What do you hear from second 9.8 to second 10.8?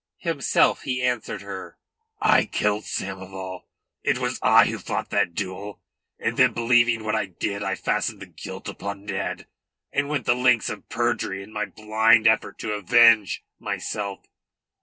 and went the lengths